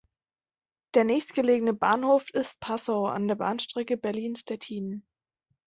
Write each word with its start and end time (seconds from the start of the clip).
Der 0.95 1.03
nächstgelegene 1.03 1.73
Bahnhof 1.75 2.27
ist 2.31 2.59
"Passow" 2.59 3.05
an 3.11 3.27
der 3.27 3.35
Bahnstrecke 3.35 3.97
Berlin-Stettin. 3.97 5.05